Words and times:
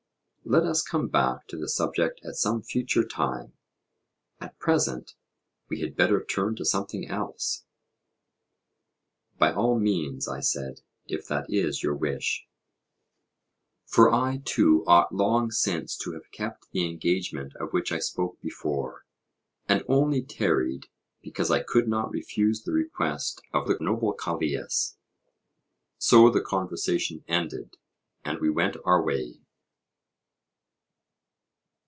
Let 0.43 0.63
us 0.63 0.81
come 0.83 1.07
back 1.07 1.47
to 1.47 1.57
the 1.57 1.69
subject 1.69 2.19
at 2.25 2.35
some 2.35 2.61
future 2.61 3.05
time; 3.05 3.53
at 4.41 4.57
present 4.59 5.15
we 5.69 5.79
had 5.79 5.95
better 5.95 6.21
turn 6.25 6.55
to 6.57 6.65
something 6.65 7.07
else. 7.07 7.63
By 9.37 9.53
all 9.53 9.79
means, 9.79 10.27
I 10.27 10.41
said, 10.41 10.81
if 11.05 11.25
that 11.27 11.45
is 11.49 11.83
your 11.83 11.95
wish; 11.95 12.47
for 13.85 14.11
I 14.11 14.41
too 14.43 14.83
ought 14.87 15.15
long 15.15 15.51
since 15.51 15.95
to 15.99 16.11
have 16.13 16.29
kept 16.31 16.69
the 16.71 16.85
engagement 16.89 17.55
of 17.57 17.71
which 17.71 17.91
I 17.93 17.99
spoke 17.99 18.41
before, 18.41 19.05
and 19.69 19.83
only 19.87 20.21
tarried 20.21 20.87
because 21.21 21.49
I 21.49 21.61
could 21.63 21.87
not 21.87 22.11
refuse 22.11 22.63
the 22.63 22.73
request 22.73 23.41
of 23.53 23.67
the 23.67 23.77
noble 23.79 24.11
Callias. 24.11 24.97
So 25.97 26.29
the 26.29 26.41
conversation 26.41 27.23
ended, 27.27 27.77
and 28.25 28.41
we 28.41 28.49
went 28.49 28.75
our 28.83 29.01
way. 29.01 29.37